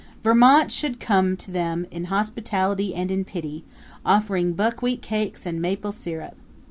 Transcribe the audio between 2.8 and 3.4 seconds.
and in